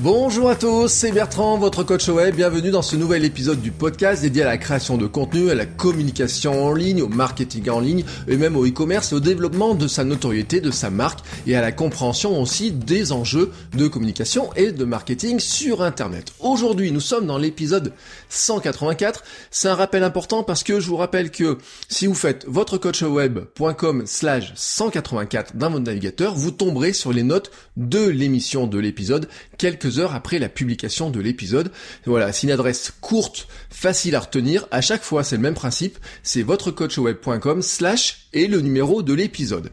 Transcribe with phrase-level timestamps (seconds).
[0.00, 2.36] Bonjour à tous, c'est Bertrand, votre coach web.
[2.36, 5.66] Bienvenue dans ce nouvel épisode du podcast dédié à la création de contenu, à la
[5.66, 9.88] communication en ligne, au marketing en ligne et même au e-commerce et au développement de
[9.88, 14.70] sa notoriété, de sa marque et à la compréhension aussi des enjeux de communication et
[14.70, 16.32] de marketing sur Internet.
[16.38, 17.92] Aujourd'hui, nous sommes dans l'épisode
[18.28, 19.24] 184.
[19.50, 24.52] C'est un rappel important parce que je vous rappelle que si vous faites votrecoachweb.com slash
[24.54, 30.14] 184 dans votre navigateur, vous tomberez sur les notes de l'émission de l'épisode quelques heures
[30.14, 31.72] après la publication de l'épisode.
[32.04, 34.66] Voilà, c'est une adresse courte, facile à retenir.
[34.70, 35.98] À chaque fois, c'est le même principe.
[36.22, 39.70] C'est votrecoachweb.com slash et le numéro de l'épisode.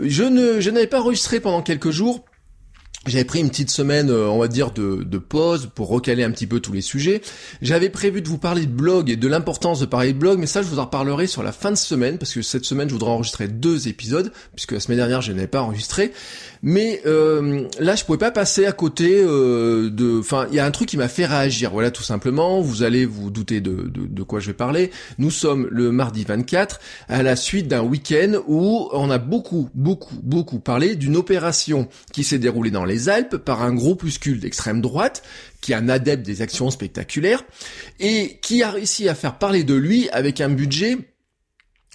[0.00, 2.24] Je ne, je n'avais pas enregistré pendant quelques jours
[3.06, 6.30] j'avais pris une petite semaine, euh, on va dire, de, de, pause pour recaler un
[6.30, 7.22] petit peu tous les sujets.
[7.62, 10.46] J'avais prévu de vous parler de blog et de l'importance de parler de blog, mais
[10.46, 12.94] ça, je vous en reparlerai sur la fin de semaine, parce que cette semaine, je
[12.94, 16.12] voudrais enregistrer deux épisodes, puisque la semaine dernière, je n'avais pas enregistré.
[16.62, 20.18] Mais euh, là, je pouvais pas passer à côté euh, de...
[20.18, 22.60] Enfin, il y a un truc qui m'a fait réagir, voilà, tout simplement.
[22.60, 24.90] Vous allez vous douter de, de, de quoi je vais parler.
[25.18, 30.16] Nous sommes le mardi 24, à la suite d'un week-end où on a beaucoup, beaucoup,
[30.22, 35.22] beaucoup parlé d'une opération qui s'est déroulée dans les Alpes par un groupuscule d'extrême droite
[35.60, 37.44] qui est un adepte des actions spectaculaires
[38.00, 40.98] et qui a réussi à faire parler de lui avec un budget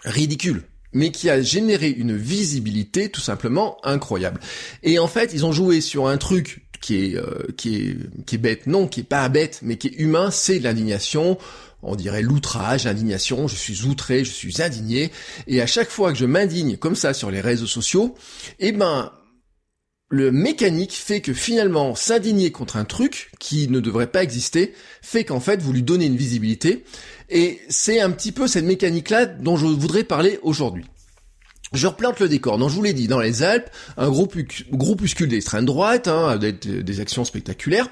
[0.03, 0.63] ridicule
[0.93, 4.39] mais qui a généré une visibilité tout simplement incroyable.
[4.83, 8.35] Et en fait, ils ont joué sur un truc qui est euh, qui est qui
[8.35, 11.37] est bête, non, qui est pas bête, mais qui est humain, c'est l'indignation.
[11.83, 15.11] On dirait l'outrage, l'indignation, je suis outré, je suis indigné,
[15.47, 18.13] et à chaque fois que je m'indigne comme ça sur les réseaux sociaux,
[18.59, 19.11] eh ben,
[20.11, 25.23] le mécanique fait que finalement s'indigner contre un truc qui ne devrait pas exister fait
[25.23, 26.83] qu'en fait vous lui donnez une visibilité
[27.29, 30.85] et c'est un petit peu cette mécanique là dont je voudrais parler aujourd'hui.
[31.73, 32.57] Je replante le décor.
[32.57, 37.23] Donc je vous l'ai dit, dans les Alpes, un groupuscule d'extrême droite, hein, des, actions
[37.23, 37.87] spectaculaires.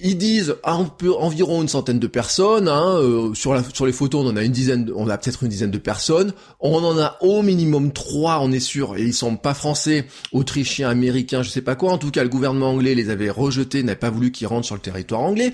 [0.00, 2.66] Ils disent environ une centaine de personnes.
[2.66, 5.70] Hein, euh, sur, les photos, on en a une dizaine, on a peut-être une dizaine
[5.70, 6.32] de personnes.
[6.58, 8.96] On en a au minimum trois, on est sûr.
[8.96, 11.92] Et ils sont pas français, autrichiens, américains, je sais pas quoi.
[11.92, 14.74] En tout cas, le gouvernement anglais les avait rejetés, n'a pas voulu qu'ils rentrent sur
[14.74, 15.52] le territoire anglais.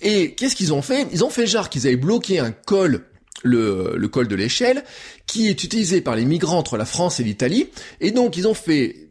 [0.00, 1.06] Et qu'est-ce qu'ils ont fait?
[1.12, 3.04] Ils ont fait genre qu'ils avaient bloqué un col
[3.42, 4.84] le, col de l'échelle,
[5.26, 7.68] qui est utilisé par les migrants entre la France et l'Italie.
[8.00, 9.08] Et donc ils ont fait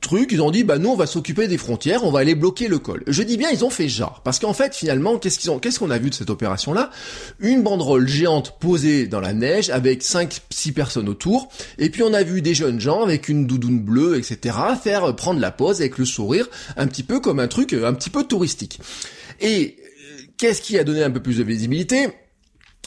[0.00, 2.68] truc, ils ont dit bah nous on va s'occuper des frontières, on va aller bloquer
[2.68, 3.02] le col.
[3.06, 5.78] Je dis bien ils ont fait genre parce qu'en fait finalement qu'est-ce qu'ils ont qu'est-ce
[5.78, 6.90] qu'on a vu de cette opération là
[7.40, 12.12] Une banderole géante posée dans la neige avec 5 6 personnes autour et puis on
[12.12, 15.98] a vu des jeunes gens avec une doudoune bleue etc faire prendre la pose avec
[15.98, 18.80] le sourire un petit peu comme un truc un petit peu touristique.
[19.40, 22.08] Et euh, qu'est-ce qui a donné un peu plus de visibilité?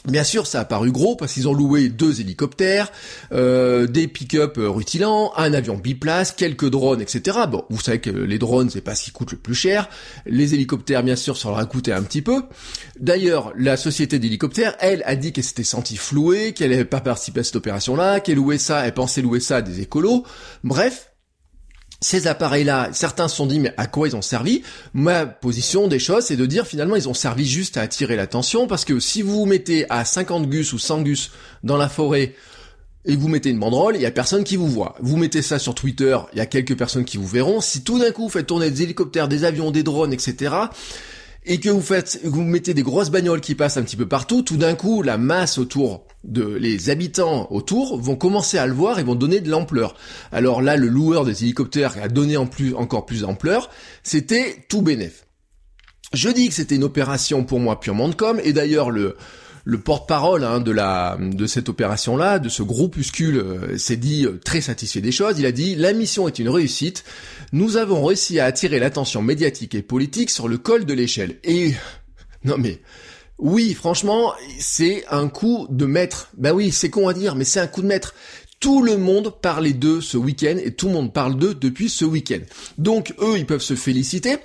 [0.04, 2.92] Bien sûr, ça a paru gros parce qu'ils ont loué deux hélicoptères,
[3.32, 7.38] euh, des pick-up rutilants, un avion biplace, quelques drones, etc.
[7.50, 9.88] Bon, vous savez que les drones, c'est pas ce qui coûte le plus cher.
[10.24, 12.44] Les hélicoptères, bien sûr, ça leur a coûté un petit peu.
[13.00, 17.40] D'ailleurs, la société d'hélicoptères, elle, a dit qu'elle s'était sentie flouée, qu'elle n'avait pas participé
[17.40, 20.24] à cette opération-là, qu'elle louait ça, elle pensait louer ça à des écolos.
[20.62, 21.10] Bref,
[22.00, 24.62] ces appareils-là, certains se sont dit mais à quoi ils ont servi?
[24.92, 28.66] Ma position des choses, c'est de dire finalement ils ont servi juste à attirer l'attention
[28.66, 31.30] parce que si vous vous mettez à 50 gus ou 100 gus
[31.64, 32.34] dans la forêt
[33.06, 34.96] et vous mettez une banderole, il y a personne qui vous voit.
[35.00, 37.60] Vous mettez ça sur Twitter, il y a quelques personnes qui vous verront.
[37.60, 40.54] Si tout d'un coup vous faites tourner des hélicoptères, des avions, des drones, etc.,
[41.46, 44.42] et que vous faites, vous mettez des grosses bagnoles qui passent un petit peu partout,
[44.42, 48.98] tout d'un coup, la masse autour de les habitants autour vont commencer à le voir
[48.98, 49.94] et vont donner de l'ampleur.
[50.32, 53.70] Alors là, le loueur des hélicoptères a donné en plus, encore plus d'ampleur,
[54.02, 55.26] c'était tout bénef.
[56.12, 59.16] Je dis que c'était une opération pour moi purement de com, et d'ailleurs le,
[59.68, 64.38] le porte-parole hein, de la de cette opération-là, de ce groupuscule, euh, s'est dit euh,
[64.42, 65.40] très satisfait des choses.
[65.40, 67.02] Il a dit la mission est une réussite.
[67.50, 71.38] Nous avons réussi à attirer l'attention médiatique et politique sur le col de l'échelle.
[71.42, 71.74] Et
[72.44, 72.80] non mais
[73.38, 76.30] oui, franchement, c'est un coup de maître.
[76.38, 78.14] Ben oui, c'est con à dire, mais c'est un coup de maître.
[78.60, 82.04] Tout le monde parlait d'eux ce week-end et tout le monde parle d'eux depuis ce
[82.04, 82.38] week-end.
[82.78, 84.36] Donc eux, ils peuvent se féliciter.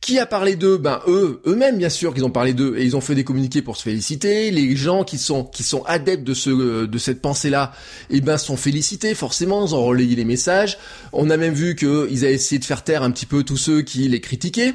[0.00, 0.78] Qui a parlé d'eux?
[0.78, 3.62] Ben eux, eux-mêmes bien sûr qu'ils ont parlé d'eux et ils ont fait des communiqués
[3.62, 4.50] pour se féliciter.
[4.50, 7.72] Les gens qui sont qui sont adeptes de ce de cette pensée-là,
[8.10, 9.66] eh ben sont félicités forcément.
[9.66, 10.78] Ils ont relayé les messages.
[11.12, 13.82] On a même vu qu'ils avaient essayé de faire taire un petit peu tous ceux
[13.82, 14.74] qui les critiquaient.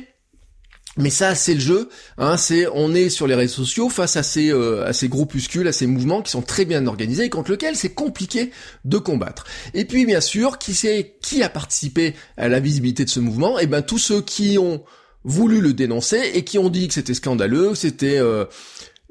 [0.97, 1.89] Mais ça, c'est le jeu.
[2.19, 5.67] Hein, c'est on est sur les réseaux sociaux face à ces euh, à ces groupuscules,
[5.67, 8.51] à ces mouvements qui sont très bien organisés et contre lesquels c'est compliqué
[8.85, 9.45] de combattre.
[9.73, 13.57] Et puis bien sûr, qui c'est qui a participé à la visibilité de ce mouvement?
[13.57, 14.83] Eh ben tous ceux qui ont
[15.23, 18.45] voulu le dénoncer et qui ont dit que c'était scandaleux, c'était euh,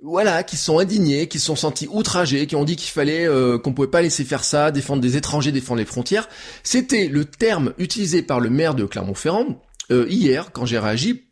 [0.02, 3.72] voilà, qui sont indignés, qui sont sentis outragés, qui ont dit qu'il fallait euh, qu'on
[3.72, 6.28] pouvait pas laisser faire ça, défendre des étrangers, défendre les frontières.
[6.62, 11.24] C'était le terme utilisé par le maire de Clermont-Ferrand hier quand j'ai réagi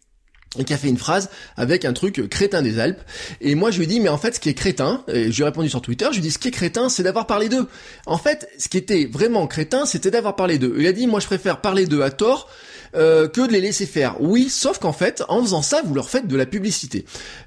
[0.59, 3.01] et qui a fait une phrase avec un truc crétin des Alpes.
[3.41, 5.37] Et moi, je lui ai dit, mais en fait, ce qui est crétin, et je
[5.37, 7.27] lui ai répondu sur Twitter, je lui ai dit, ce qui est crétin, c'est d'avoir
[7.27, 7.69] parlé d'eux.
[8.07, 10.75] En fait, ce qui était vraiment crétin, c'était d'avoir parlé d'eux.
[10.79, 12.49] Il a dit, moi, je préfère parler d'eux à tort,
[12.95, 14.21] euh, que de les laisser faire.
[14.21, 17.05] Oui, sauf qu'en fait, en faisant ça, vous leur faites de la publicité.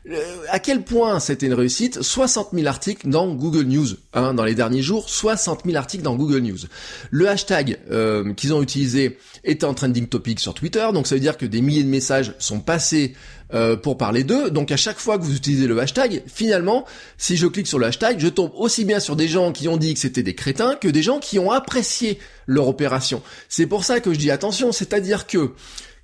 [0.10, 0.20] Euh,
[0.50, 3.88] à quel point c'était une réussite 60 000 articles dans Google News.
[4.14, 6.60] Hein, dans les derniers jours, 60 000 articles dans Google News.
[7.12, 11.22] Le hashtag euh, qu'ils ont utilisé était en trending topic sur Twitter, donc ça veut
[11.22, 13.14] dire que des milliers de messages sont passés
[13.54, 14.50] euh, pour parler d'eux.
[14.50, 16.86] Donc à chaque fois que vous utilisez le hashtag, finalement,
[17.18, 19.78] si je clique sur le hashtag, je tombe aussi bien sur des gens qui ont
[19.78, 23.22] dit que c'était des crétins que des gens qui ont apprécié leur opération.
[23.50, 25.52] C'est pour ça que je dis attention, c'est-à-dire que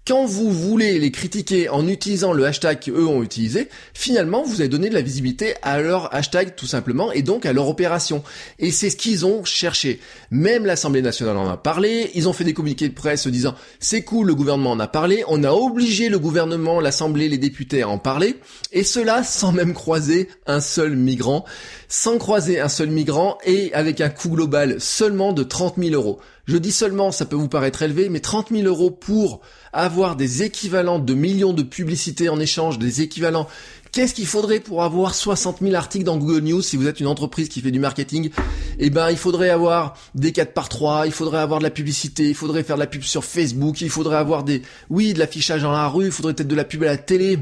[0.10, 4.68] quand vous voulez les critiquer en utilisant le hashtag qu'eux ont utilisé, finalement, vous avez
[4.68, 8.24] donné de la visibilité à leur hashtag tout simplement et donc à leur opération.
[8.58, 10.00] Et c'est ce qu'ils ont cherché.
[10.32, 14.02] Même l'Assemblée nationale en a parlé, ils ont fait des communiqués de presse disant c'est
[14.02, 17.90] cool, le gouvernement en a parlé, on a obligé le gouvernement, l'Assemblée, les députés à
[17.90, 18.38] en parler,
[18.72, 21.46] et cela sans même croiser un seul migrant,
[21.88, 26.20] sans croiser un seul migrant et avec un coût global seulement de 30 000 euros.
[26.50, 29.42] Je dis seulement, ça peut vous paraître élevé, mais 30 000 euros pour
[29.72, 33.48] avoir des équivalents de millions de publicités en échange, des équivalents.
[33.92, 37.06] Qu'est-ce qu'il faudrait pour avoir 60 000 articles dans Google News si vous êtes une
[37.06, 38.32] entreprise qui fait du marketing?
[38.80, 42.30] Eh ben, il faudrait avoir des 4 par 3, il faudrait avoir de la publicité,
[42.30, 45.62] il faudrait faire de la pub sur Facebook, il faudrait avoir des, oui, de l'affichage
[45.62, 47.38] dans la rue, il faudrait peut-être de la pub à la télé.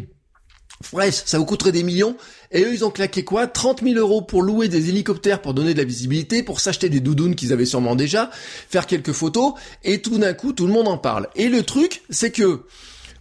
[0.91, 2.15] Bref, ça vous coûterait des millions.
[2.51, 3.47] Et eux, ils ont claqué quoi?
[3.47, 6.99] 30 000 euros pour louer des hélicoptères pour donner de la visibilité, pour s'acheter des
[6.99, 8.29] doudounes qu'ils avaient sûrement déjà,
[8.69, 9.53] faire quelques photos,
[9.83, 11.27] et tout d'un coup, tout le monde en parle.
[11.35, 12.63] Et le truc, c'est que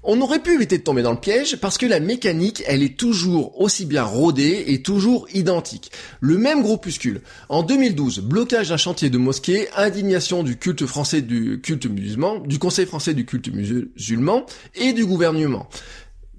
[0.08, 2.96] on aurait pu éviter de tomber dans le piège parce que la mécanique, elle est
[2.96, 5.90] toujours aussi bien rodée et toujours identique.
[6.20, 7.22] Le même groupuscule.
[7.48, 12.60] En 2012, blocage d'un chantier de mosquée, indignation du culte français du culte musulman, du
[12.60, 15.68] Conseil français du culte musulman et du gouvernement.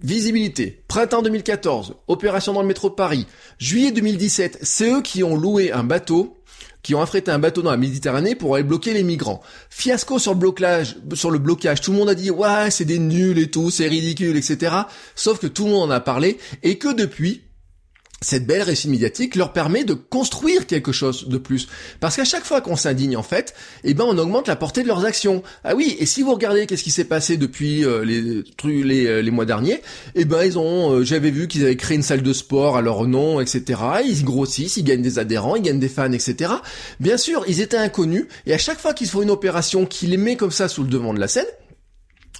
[0.03, 3.25] Visibilité, printemps 2014, opération dans le métro de Paris,
[3.57, 6.38] juillet 2017, c'est eux qui ont loué un bateau,
[6.83, 9.41] qui ont affrété un bateau dans la Méditerranée pour aller bloquer les migrants.
[9.71, 12.99] Fiasco sur le blocage, sur le blocage, tout le monde a dit ouais c'est des
[12.99, 14.75] nuls et tout, c'est ridicule, etc.
[15.15, 16.38] Sauf que tout le monde en a parlé.
[16.61, 17.41] Et que depuis,
[18.21, 21.67] cette belle récit médiatique leur permet de construire quelque chose de plus.
[21.99, 23.53] Parce qu'à chaque fois qu'on s'indigne, en fait,
[23.83, 25.43] eh ben, on augmente la portée de leurs actions.
[25.63, 29.21] Ah oui, et si vous regardez qu'est-ce qui s'est passé depuis euh, les, les, euh,
[29.21, 29.81] les mois derniers,
[30.15, 32.81] eh ben, ils ont, euh, j'avais vu qu'ils avaient créé une salle de sport à
[32.81, 33.81] leur nom, etc.
[34.03, 36.53] Ils grossissent, ils gagnent des adhérents, ils gagnent des fans, etc.
[36.99, 40.17] Bien sûr, ils étaient inconnus, et à chaque fois qu'ils font une opération qui les
[40.17, 41.45] met comme ça sous le devant de la scène,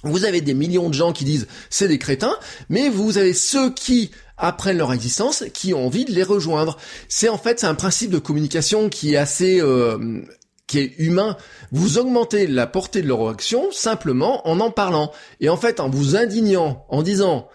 [0.04, 2.36] vous avez des millions de gens qui disent c'est des crétins,
[2.68, 6.78] mais vous avez ceux qui apprennent leur existence, qui ont envie de les rejoindre.
[7.08, 10.22] C'est en fait un principe de communication qui est assez euh,
[10.66, 11.36] qui est humain.
[11.72, 15.90] Vous augmentez la portée de leur action simplement en en parlant et en fait en
[15.90, 17.48] vous indignant, en disant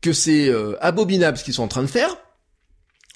[0.00, 2.16] que c'est euh, abominable ce qu'ils sont en train de faire,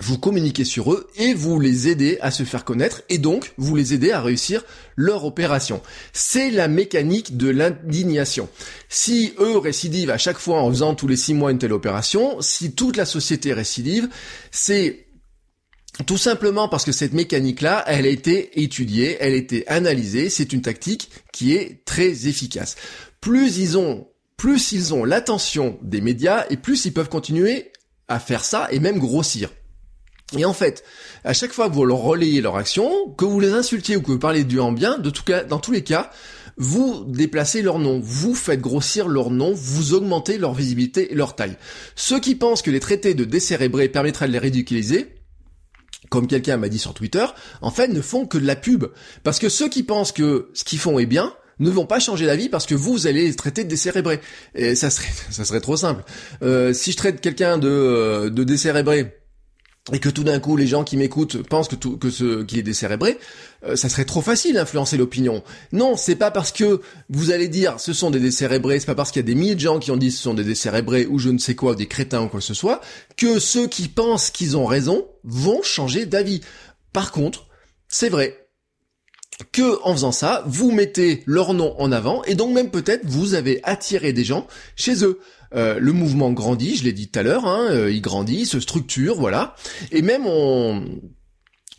[0.03, 3.75] vous communiquez sur eux et vous les aidez à se faire connaître et donc vous
[3.77, 4.63] les aidez à réussir
[4.95, 5.81] leur opération.
[6.13, 8.49] C'est la mécanique de l'indignation.
[8.91, 12.41] Si eux récidivent à chaque fois en faisant tous les six mois une telle opération,
[12.41, 14.09] si toute la société récidive,
[14.51, 15.07] c'est
[16.05, 20.53] tout simplement parce que cette mécanique-là, elle a été étudiée, elle a été analysée, c'est
[20.53, 22.77] une tactique qui est très efficace.
[23.23, 27.73] Plus ils ont plus ils ont l'attention des médias et plus ils peuvent continuer
[28.09, 29.51] à faire ça et même grossir.
[30.37, 30.83] Et en fait,
[31.25, 34.11] à chaque fois que vous leur relayez leur action, que vous les insultiez ou que
[34.11, 36.11] vous parlez du en bien, de tout cas, dans tous les cas,
[36.57, 41.37] vous déplacez leur nom, vous faites grossir leur nom, vous augmentez leur visibilité et leur
[41.37, 41.57] taille.
[41.95, 45.15] Ceux qui pensent que les traités de décérébrés permettraient de les ridiculiser,
[46.11, 47.27] comme quelqu'un m'a dit sur Twitter,
[47.61, 48.87] en fait ne font que de la pub.
[49.23, 52.27] Parce que ceux qui pensent que ce qu'ils font est bien, ne vont pas changer
[52.27, 54.21] d'avis parce que vous, allez les traiter de décérébrés.
[54.55, 56.05] Et ça serait, ça serait trop simple.
[56.43, 59.15] Euh, si je traite quelqu'un de, euh, de décérébré,
[59.93, 62.59] et que tout d'un coup les gens qui m'écoutent pensent que tout que ce qui
[62.59, 63.19] est décérébré,
[63.65, 65.43] euh, ça serait trop facile d'influencer l'opinion.
[65.73, 69.13] Non, c'est pas parce que vous allez dire ce sont des décérébrés, c'est pas parce
[69.13, 71.19] qu'il y a des milliers de gens qui ont dit ce sont des décérébrés ou
[71.19, 72.81] je ne sais quoi, des crétins ou quoi que ce soit,
[73.17, 76.41] que ceux qui pensent qu'ils ont raison vont changer d'avis.
[76.93, 77.47] Par contre,
[77.89, 78.49] c'est vrai
[79.53, 83.35] que en faisant ça, vous mettez leur nom en avant et donc même peut-être vous
[83.35, 85.21] avez attiré des gens chez eux.
[85.57, 88.61] Euh, le mouvement grandit, je l'ai dit tout à l'heure, hein, euh, il grandit, se
[88.61, 89.55] structure, voilà.
[89.91, 90.85] Et même on,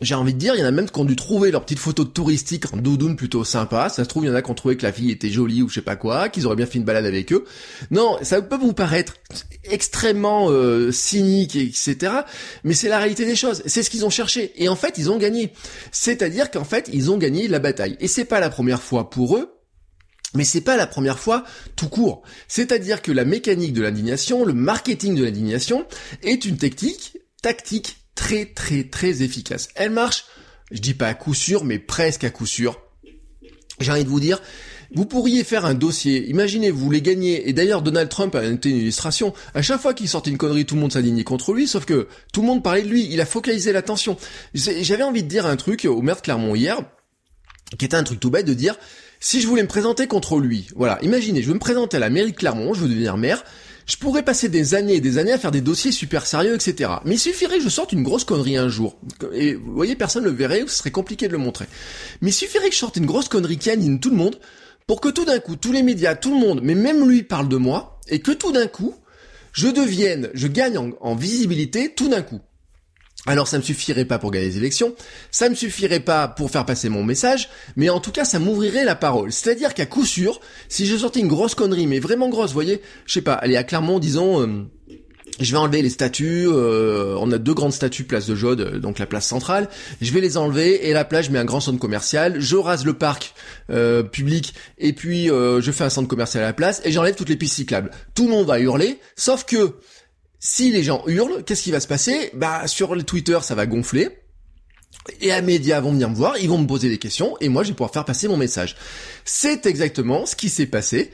[0.00, 1.80] j'ai envie de dire, il y en a même qui ont dû trouver leur petite
[1.80, 3.88] photo touristique en doudoune plutôt sympa.
[3.88, 5.60] Ça se trouve, il y en a qui ont trouvé que la fille était jolie
[5.60, 7.44] ou je sais pas quoi, qu'ils auraient bien fait une balade avec eux.
[7.90, 9.14] Non, ça peut vous paraître
[9.64, 12.12] extrêmement euh, cynique, etc.
[12.62, 13.62] Mais c'est la réalité des choses.
[13.66, 14.52] C'est ce qu'ils ont cherché.
[14.56, 15.52] Et en fait, ils ont gagné.
[15.90, 17.96] C'est-à-dire qu'en fait, ils ont gagné la bataille.
[17.98, 19.57] Et c'est pas la première fois pour eux.
[20.34, 21.44] Mais c'est pas la première fois
[21.76, 22.22] tout court.
[22.48, 25.86] C'est-à-dire que la mécanique de l'indignation, le marketing de l'indignation
[26.22, 29.68] est une technique tactique très très très efficace.
[29.74, 30.26] Elle marche,
[30.70, 32.80] je dis pas à coup sûr, mais presque à coup sûr.
[33.80, 34.42] J'ai envie de vous dire,
[34.94, 38.70] vous pourriez faire un dossier, imaginez, vous les gagnez, et d'ailleurs Donald Trump a été
[38.70, 41.68] une illustration, à chaque fois qu'il sortait une connerie, tout le monde s'indignait contre lui,
[41.68, 44.16] sauf que tout le monde parlait de lui, il a focalisé l'attention.
[44.54, 46.80] J'avais envie de dire un truc au maire de Clermont hier,
[47.76, 48.76] qui était un truc tout bête de dire,
[49.20, 52.10] si je voulais me présenter contre lui, voilà, imaginez, je veux me présenter à la
[52.10, 53.44] mairie de Clermont, je veux devenir maire,
[53.86, 56.90] je pourrais passer des années et des années à faire des dossiers super sérieux, etc.
[57.04, 58.98] Mais il suffirait que je sorte une grosse connerie un jour.
[59.32, 61.64] Et vous voyez, personne ne le verrait, ce serait compliqué de le montrer.
[62.20, 64.38] Mais il suffirait que je sorte une grosse connerie qui anime tout le monde,
[64.86, 67.48] pour que tout d'un coup, tous les médias, tout le monde, mais même lui parle
[67.48, 68.94] de moi, et que tout d'un coup,
[69.52, 72.40] je devienne, je gagne en, en visibilité tout d'un coup.
[73.26, 74.94] Alors ça me suffirait pas pour gagner les élections,
[75.32, 78.84] ça me suffirait pas pour faire passer mon message, mais en tout cas ça m'ouvrirait
[78.84, 79.32] la parole.
[79.32, 82.80] C'est-à-dire qu'à coup sûr, si je sortais une grosse connerie, mais vraiment grosse, vous voyez,
[83.06, 84.64] je sais pas, allez à Clermont, disons, euh,
[85.40, 88.78] je vais enlever les statues, euh, on a deux grandes statues place de Jaude, euh,
[88.78, 89.68] donc la place centrale,
[90.00, 92.84] je vais les enlever et la plage je mets un grand centre commercial, je rase
[92.84, 93.34] le parc
[94.12, 97.36] public et puis je fais un centre commercial à la place et j'enlève toutes les
[97.36, 97.90] pistes cyclables.
[98.14, 99.74] Tout le monde va hurler, sauf que
[100.40, 102.30] si les gens hurlent, qu'est-ce qui va se passer?
[102.34, 104.08] Bah sur le Twitter, ça va gonfler.
[105.20, 107.62] Et les médias vont venir me voir, ils vont me poser des questions, et moi
[107.62, 108.76] je vais pouvoir faire passer mon message.
[109.24, 111.10] C'est exactement ce qui s'est passé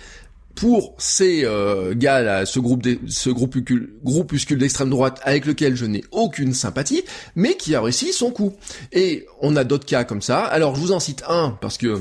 [0.55, 5.85] pour ces euh, gars là, ce groupe ce groupuscule, groupuscule d'extrême droite avec lequel je
[5.85, 7.05] n'ai aucune sympathie,
[7.35, 8.55] mais qui a réussi son coup.
[8.93, 10.41] Et on a d'autres cas comme ça.
[10.41, 12.01] Alors je vous en cite un parce que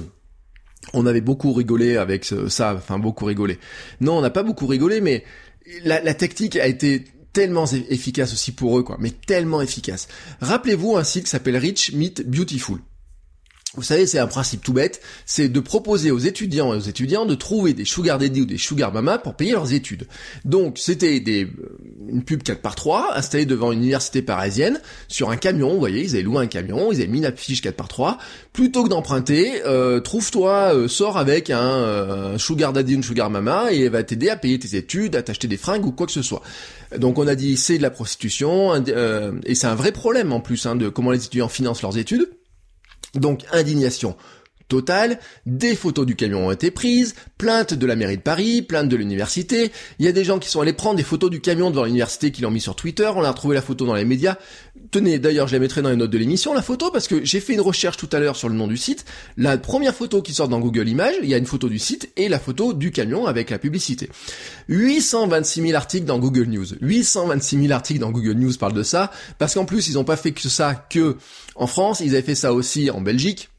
[0.94, 3.58] on avait beaucoup rigolé avec ça, enfin beaucoup rigolé.
[4.02, 5.24] Non, on n'a pas beaucoup rigolé, mais
[5.84, 10.08] la, la, technique a été tellement efficace aussi pour eux, quoi, mais tellement efficace.
[10.42, 12.80] Rappelez-vous un site qui s'appelle Rich Meet Beautiful.
[13.76, 17.26] Vous savez, c'est un principe tout bête, c'est de proposer aux étudiants et aux étudiants
[17.26, 20.06] de trouver des sugar daddy ou des sugar mama pour payer leurs études.
[20.46, 21.46] Donc, c'était euh,
[22.08, 26.04] une pub 4 par 3 installée devant une université parisienne sur un camion, vous voyez,
[26.04, 28.20] ils avaient loué un camion, ils avaient mis une affiche 4 par 3
[28.54, 33.74] plutôt que d'emprunter, euh, trouve-toi, euh, sors avec un sugar daddy ou une sugar mama
[33.74, 36.12] et elle va t'aider à payer tes études, à t'acheter des fringues ou quoi que
[36.12, 36.44] ce soit.
[36.96, 40.64] Donc on a dit c'est de la prostitution, et c'est un vrai problème en plus
[40.68, 42.30] hein, de comment les étudiants financent leurs études.
[43.16, 44.16] Donc indignation
[44.68, 48.90] totale, des photos du camion ont été prises, plainte de la mairie de Paris, plainte
[48.90, 51.70] de l'université, il y a des gens qui sont allés prendre des photos du camion
[51.70, 54.38] devant l'université qui l'ont mis sur Twitter, on a retrouvé la photo dans les médias.
[54.90, 57.40] Tenez, d'ailleurs je la mettrai dans les notes de l'émission, la photo, parce que j'ai
[57.40, 59.06] fait une recherche tout à l'heure sur le nom du site,
[59.38, 62.12] la première photo qui sort dans Google Images, il y a une photo du site
[62.18, 64.10] et la photo du camion avec la publicité.
[64.70, 66.66] 826 000 articles dans Google News.
[66.82, 70.18] 826 000 articles dans Google News parlent de ça, parce qu'en plus ils n'ont pas
[70.18, 71.18] fait que ça que
[71.56, 73.50] en France, ils avaient fait ça aussi en Belgique,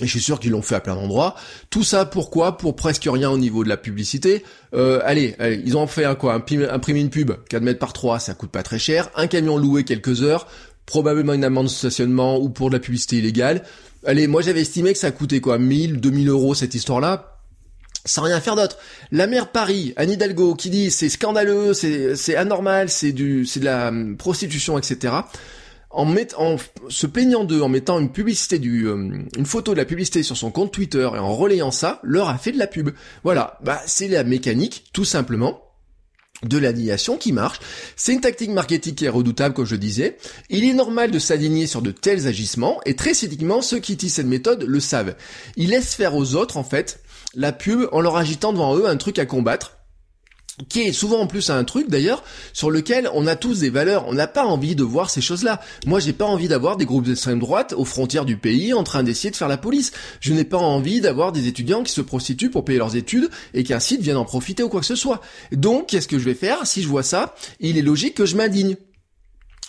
[0.00, 1.34] et je suis sûr qu'ils l'ont fait à plein d'endroits.
[1.70, 2.56] Tout ça pourquoi?
[2.56, 4.44] Pour presque rien au niveau de la publicité.
[4.74, 6.34] Euh, allez, ils ont fait un quoi?
[6.34, 9.10] Imprimer une pub 4 mètres par 3, ça coûte pas très cher.
[9.16, 10.46] Un camion loué quelques heures,
[10.86, 13.62] probablement une amende de stationnement ou pour de la publicité illégale.
[14.06, 15.58] Allez, moi j'avais estimé que ça coûtait quoi?
[15.58, 17.34] 1000, 2000 euros cette histoire-là
[18.04, 18.78] sans rien faire d'autre.
[19.12, 23.66] La maire Paris, Anne Hidalgo, qui dit c'est scandaleux, c'est anormal, c'est du, c'est de
[23.66, 25.12] la hum, prostitution, etc
[25.98, 26.56] en, en
[26.88, 28.94] se plaignant d'eux, en mettant une publicité du, euh,
[29.36, 32.38] une photo de la publicité sur son compte Twitter et en relayant ça, leur a
[32.38, 32.90] fait de la pub.
[33.24, 35.60] Voilà, bah c'est la mécanique, tout simplement
[36.44, 37.58] de l'alignation qui marche.
[37.96, 40.18] C'est une tactique marketing qui est redoutable, comme je disais.
[40.50, 44.14] Il est normal de s'aligner sur de tels agissements, et très cyniquement, ceux qui utilisent
[44.14, 45.16] cette méthode le savent.
[45.56, 47.00] Ils laissent faire aux autres, en fait,
[47.34, 49.77] la pub en leur agitant devant eux un truc à combattre,
[50.68, 52.22] qui est souvent en plus un truc d'ailleurs
[52.52, 54.06] sur lequel on a tous des valeurs.
[54.08, 55.60] On n'a pas envie de voir ces choses-là.
[55.86, 59.02] Moi, j'ai pas envie d'avoir des groupes d'extrême droite aux frontières du pays en train
[59.02, 59.92] d'essayer de faire la police.
[60.20, 63.64] Je n'ai pas envie d'avoir des étudiants qui se prostituent pour payer leurs études et
[63.64, 65.20] qu'un site vienne en profiter ou quoi que ce soit.
[65.52, 66.66] Donc, qu'est-ce que je vais faire?
[66.66, 68.76] Si je vois ça Il est logique que je m'indigne.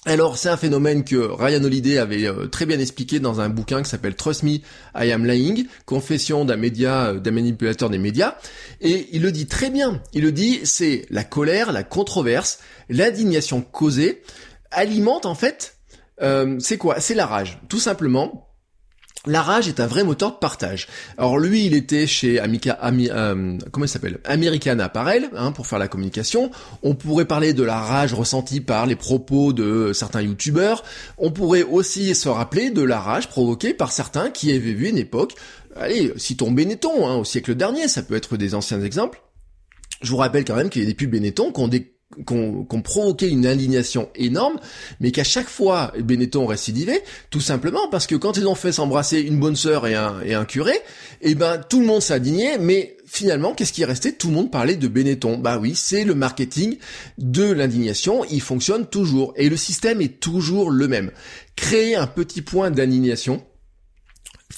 [0.06, 3.84] Alors c'est un phénomène que Ryan Holiday avait euh, très bien expliqué dans un bouquin
[3.84, 4.60] qui s'appelle Trust Me,
[4.96, 8.38] I Am Lying, confession d'un média, euh, d'un manipulateur des médias,
[8.80, 10.02] et il le dit très bien.
[10.14, 14.22] Il le dit, c'est la colère, la controverse, l'indignation causée
[14.72, 15.76] alimente en fait,
[16.22, 17.02] euh, c'est quoi?
[17.02, 18.49] C'est la rage, tout simplement.
[19.26, 20.88] La rage est un vrai moteur de partage.
[21.18, 24.20] Alors lui, il était chez Amica, Ami, euh, comment il s'appelle?
[24.24, 26.52] American Apparel, hein, pour faire la communication.
[26.84, 30.84] On pourrait parler de la rage ressentie par les propos de certains youtubeurs.
[31.18, 34.98] On pourrait aussi se rappeler de la rage provoquée par certains qui avaient vu une
[34.98, 35.36] époque.
[35.76, 39.22] Allez, citons Benetton, hein, au siècle dernier, ça peut être des anciens exemples.
[40.02, 42.82] Je vous rappelle quand même qu'il y a des pubs Benetton qui ont des qu'on
[42.82, 44.60] provoqué une indignation énorme,
[45.00, 49.20] mais qu'à chaque fois Benetton récidivait, tout simplement parce que quand ils ont fait s'embrasser
[49.20, 50.74] une bonne sœur et un, et un curé,
[51.22, 54.14] eh ben tout le monde s'indignait, mais finalement qu'est-ce qui est resté?
[54.14, 55.38] Tout le monde parlait de Benetton.
[55.38, 56.78] Bah oui, c'est le marketing
[57.20, 61.12] de l'indignation, il fonctionne toujours, et le système est toujours le même.
[61.56, 63.44] Créer un petit point d'indignation,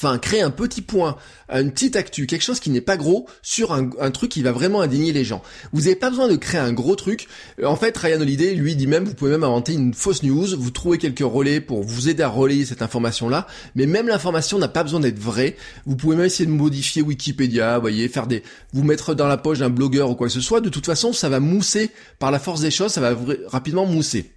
[0.01, 1.15] enfin créer un petit point,
[1.49, 4.81] une petite actu, quelque chose qui n'est pas gros sur un, truc qui va vraiment
[4.81, 5.43] indigner les gens.
[5.73, 7.27] Vous n'avez pas besoin de créer un gros truc.
[7.63, 10.71] En fait, Ryan Holiday, lui, dit même, vous pouvez même inventer une fausse news, vous
[10.71, 14.83] trouvez quelques relais pour vous aider à relayer cette information-là, mais même l'information n'a pas
[14.83, 15.55] besoin d'être vraie.
[15.85, 18.43] Vous pouvez même essayer de modifier Wikipédia, voyez, faire des,
[18.73, 20.61] vous mettre dans la poche d'un blogueur ou quoi que ce soit.
[20.61, 23.15] De toute façon, ça va mousser par la force des choses, ça va
[23.47, 24.31] rapidement mousser.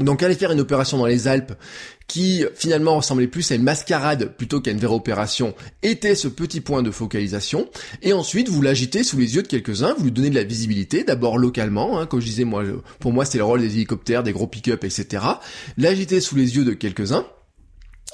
[0.00, 1.52] Donc aller faire une opération dans les Alpes
[2.08, 6.60] qui finalement ressemblait plus à une mascarade plutôt qu'à une vraie opération était ce petit
[6.60, 7.68] point de focalisation
[8.02, 11.04] et ensuite vous l'agitez sous les yeux de quelques-uns, vous lui donnez de la visibilité
[11.04, 12.64] d'abord localement, hein, comme je disais moi
[12.98, 15.24] pour moi c'est le rôle des hélicoptères, des gros pick-up etc.
[15.78, 17.24] L'agiter sous les yeux de quelques-uns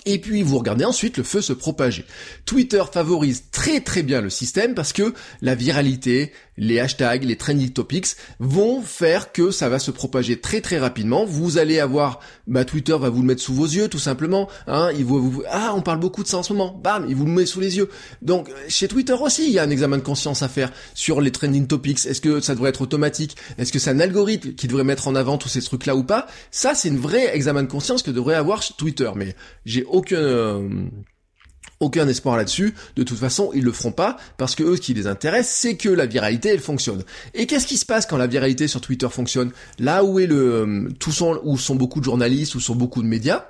[0.07, 2.05] et puis vous regardez ensuite le feu se propager.
[2.47, 7.71] Twitter favorise très très bien le système parce que la viralité, les hashtags, les trending
[7.71, 8.07] topics
[8.39, 11.25] vont faire que ça va se propager très très rapidement.
[11.25, 14.49] Vous allez avoir, bah Twitter va vous le mettre sous vos yeux tout simplement.
[14.69, 14.91] Hein,
[15.51, 17.61] ah on parle beaucoup de ça en ce moment, bam, il vous le met sous
[17.61, 17.89] les yeux.
[18.23, 21.33] Donc chez Twitter aussi il y a un examen de conscience à faire sur les
[21.33, 22.05] trending topics.
[22.07, 23.37] Est-ce que ça devrait être automatique?
[23.59, 26.05] Est-ce que c'est un algorithme qui devrait mettre en avant tous ces trucs là ou
[26.05, 26.27] pas?
[26.51, 29.11] Ça c'est une vraie examen de conscience que devrait avoir Twitter.
[29.17, 30.69] Mais j'ai aucun euh,
[31.81, 32.75] aucun espoir là-dessus.
[32.97, 35.77] De toute façon, ils le feront pas parce que eux, ce qui les intéresse, c'est
[35.77, 37.03] que la viralité, elle fonctionne.
[37.35, 39.51] Et qu'est-ce qui se passe quand la viralité sur Twitter fonctionne?
[39.79, 41.11] Là où est le, euh, tout
[41.43, 43.47] où sont beaucoup de journalistes, où sont beaucoup de médias,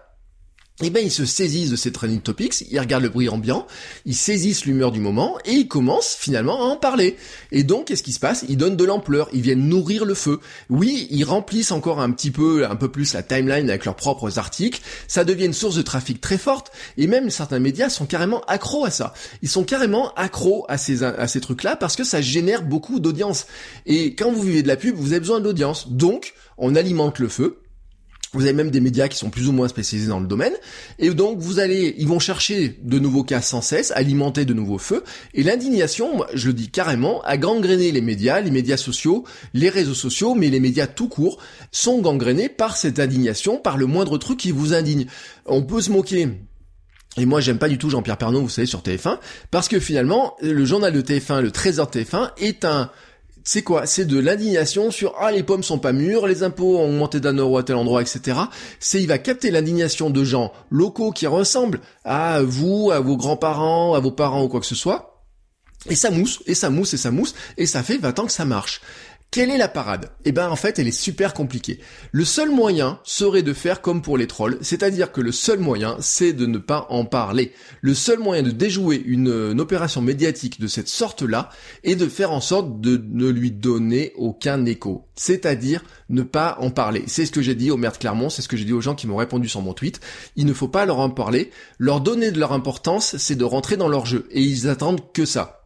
[0.82, 3.66] eh ben ils se saisissent de ces trending topics, ils regardent le bruit ambiant,
[4.06, 7.16] ils saisissent l'humeur du moment et ils commencent finalement à en parler.
[7.52, 8.44] Et donc qu'est-ce qui se passe?
[8.48, 10.40] Ils donnent de l'ampleur, ils viennent nourrir le feu.
[10.70, 14.38] Oui, ils remplissent encore un petit peu, un peu plus la timeline avec leurs propres
[14.38, 14.80] articles.
[15.06, 18.84] Ça devient une source de trafic très forte et même certains médias sont carrément accros
[18.84, 19.12] à ça.
[19.42, 23.46] Ils sont carrément accros à ces à ces trucs-là parce que ça génère beaucoup d'audience.
[23.86, 25.88] Et quand vous vivez de la pub, vous avez besoin d'audience.
[25.90, 27.58] Donc on alimente le feu
[28.32, 30.52] vous avez même des médias qui sont plus ou moins spécialisés dans le domaine.
[30.98, 34.78] Et donc, vous allez, ils vont chercher de nouveaux cas sans cesse, alimenter de nouveaux
[34.78, 35.02] feux.
[35.34, 39.94] Et l'indignation, je le dis carrément, a gangréné les médias, les médias sociaux, les réseaux
[39.94, 41.38] sociaux, mais les médias tout court
[41.72, 45.06] sont gangrénés par cette indignation, par le moindre truc qui vous indigne.
[45.46, 46.28] On peut se moquer
[47.16, 49.18] et moi, j'aime pas du tout Jean-Pierre Pernaud, vous savez, sur TF1,
[49.50, 52.88] parce que finalement, le journal de TF1, le Trésor TF1, est un,
[53.44, 53.86] c'est quoi?
[53.86, 57.34] C'est de l'indignation sur ah les pommes sont pas mûres, les impôts ont augmenté d'un
[57.34, 58.38] euro à tel endroit, etc.
[58.78, 63.94] C'est il va capter l'indignation de gens locaux qui ressemblent à vous, à vos grands-parents,
[63.94, 65.10] à vos parents ou quoi que ce soit.
[65.88, 68.32] Et ça mousse, et ça mousse, et ça mousse, et ça fait 20 ans que
[68.32, 68.82] ça marche.
[69.32, 70.10] Quelle est la parade?
[70.24, 71.78] Eh ben en fait elle est super compliquée.
[72.10, 75.96] Le seul moyen serait de faire comme pour les trolls, c'est-à-dire que le seul moyen
[76.00, 77.52] c'est de ne pas en parler.
[77.80, 81.50] Le seul moyen de déjouer une, opération médiatique de cette sorte-là
[81.84, 85.06] est de faire en sorte de ne lui donner aucun écho.
[85.14, 87.04] C'est-à-dire ne pas en parler.
[87.06, 88.80] C'est ce que j'ai dit au maire de Clermont, c'est ce que j'ai dit aux
[88.80, 90.00] gens qui m'ont répondu sur mon tweet.
[90.34, 91.52] Il ne faut pas leur en parler.
[91.78, 94.26] Leur donner de leur importance, c'est de rentrer dans leur jeu.
[94.32, 95.59] Et ils attendent que ça.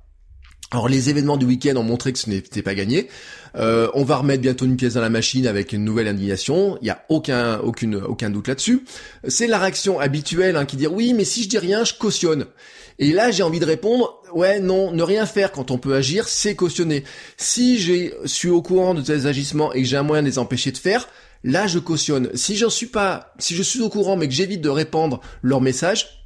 [0.70, 3.08] Alors les événements du week-end ont montré que ce n'était pas gagné.
[3.56, 6.78] Euh, on va remettre bientôt une pièce dans la machine avec une nouvelle indignation.
[6.80, 8.84] Il y a aucun, aucune, aucun doute là-dessus.
[9.28, 12.46] C'est la réaction habituelle hein, qui dit oui, mais si je dis rien, je cautionne.
[12.98, 16.28] Et là, j'ai envie de répondre ouais, non, ne rien faire quand on peut agir,
[16.28, 17.04] c'est cautionner.
[17.36, 20.38] Si je suis au courant de tes agissements et que j'ai un moyen de les
[20.38, 21.08] empêcher de faire,
[21.44, 22.30] là, je cautionne.
[22.34, 25.60] Si j'en suis pas, si je suis au courant mais que j'évite de répandre leur
[25.60, 26.23] message,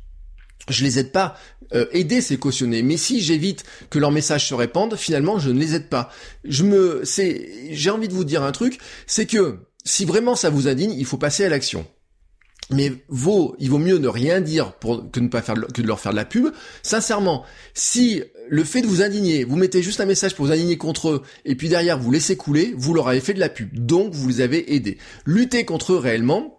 [0.72, 1.36] je les aide pas.
[1.74, 2.82] Euh, aider, c'est cautionner.
[2.82, 6.10] Mais si j'évite que leur message se répande, finalement, je ne les aide pas.
[6.44, 10.50] Je me, c'est, j'ai envie de vous dire un truc, c'est que si vraiment ça
[10.50, 11.86] vous indigne, il faut passer à l'action.
[12.70, 14.74] Mais vaut, il vaut mieux ne rien dire
[15.12, 16.48] que faire que de leur faire de la pub.
[16.82, 20.76] Sincèrement, si le fait de vous indigner, vous mettez juste un message pour vous indigner
[20.76, 23.70] contre eux, et puis derrière vous laissez couler, vous leur avez fait de la pub.
[23.72, 24.98] Donc vous les avez aidés.
[25.24, 26.57] Lutter contre eux réellement,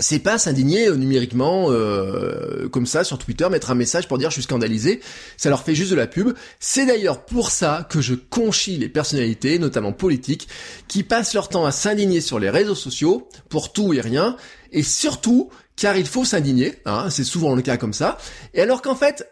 [0.00, 4.30] c'est pas s'indigner euh, numériquement euh, comme ça sur Twitter, mettre un message pour dire
[4.30, 5.00] je suis scandalisé,
[5.36, 6.34] ça leur fait juste de la pub.
[6.58, 10.48] C'est d'ailleurs pour ça que je conchis les personnalités, notamment politiques,
[10.88, 14.36] qui passent leur temps à s'indigner sur les réseaux sociaux pour tout et rien,
[14.72, 18.18] et surtout car il faut s'indigner, hein, c'est souvent le cas comme ça,
[18.52, 19.26] et alors qu'en fait,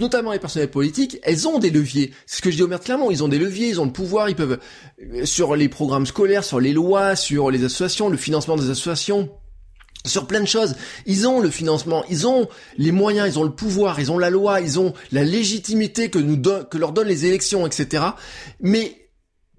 [0.00, 2.12] notamment les personnalités politiques, elles ont des leviers.
[2.26, 3.92] C'est ce que je dis au maire clairement, ils ont des leviers, ils ont le
[3.92, 4.58] pouvoir, ils peuvent
[5.00, 9.30] euh, sur les programmes scolaires, sur les lois, sur les associations, le financement des associations,
[10.04, 10.74] sur plein de choses.
[11.06, 14.30] Ils ont le financement, ils ont les moyens, ils ont le pouvoir, ils ont la
[14.30, 18.04] loi, ils ont la légitimité que nous que leur donnent les élections, etc.
[18.60, 19.08] Mais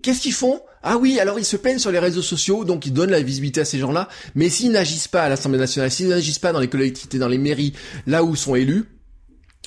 [0.01, 0.61] qu'est-ce qu'ils font?
[0.81, 3.61] Ah oui, alors ils se peignent sur les réseaux sociaux, donc ils donnent la visibilité
[3.61, 4.09] à ces gens-là.
[4.35, 7.37] Mais s'ils n'agissent pas à l'Assemblée nationale, s'ils n'agissent pas dans les collectivités, dans les
[7.37, 7.73] mairies,
[8.05, 8.85] là où sont élus,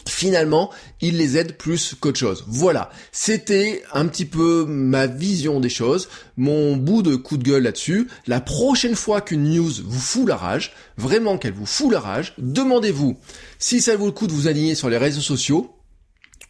[0.09, 2.45] finalement, il les aide plus qu'autre chose.
[2.49, 7.65] Voilà, c'était un petit peu ma vision des choses, mon bout de coup de gueule
[7.65, 8.09] là-dessus.
[8.27, 12.35] La prochaine fois qu'une news vous fout la rage, vraiment qu'elle vous fout la rage,
[12.39, 13.17] demandez-vous
[13.59, 15.76] si ça vaut le coup de vous aligner sur les réseaux sociaux.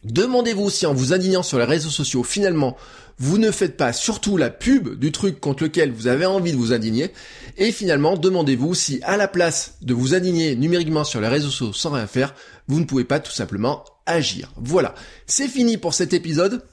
[0.03, 2.77] Demandez-vous si en vous indignant sur les réseaux sociaux, finalement,
[3.19, 6.57] vous ne faites pas surtout la pub du truc contre lequel vous avez envie de
[6.57, 7.11] vous indigner.
[7.57, 11.73] Et finalement, demandez-vous si à la place de vous indigner numériquement sur les réseaux sociaux
[11.73, 12.35] sans rien faire,
[12.67, 14.51] vous ne pouvez pas tout simplement agir.
[14.57, 14.93] Voilà,
[15.25, 16.63] c'est fini pour cet épisode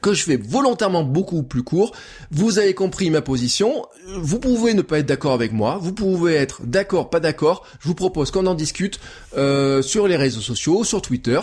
[0.00, 1.92] que je fais volontairement beaucoup plus court.
[2.30, 3.86] Vous avez compris ma position.
[4.16, 5.78] Vous pouvez ne pas être d'accord avec moi.
[5.80, 7.66] Vous pouvez être d'accord, pas d'accord.
[7.80, 9.00] Je vous propose qu'on en discute
[9.36, 11.40] euh, sur les réseaux sociaux, sur Twitter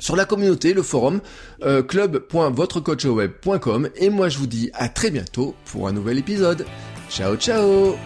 [0.00, 1.20] sur la communauté, le forum
[1.62, 6.64] euh, club.votrecoachweb.com et moi je vous dis à très bientôt pour un nouvel épisode.
[7.10, 7.96] Ciao ciao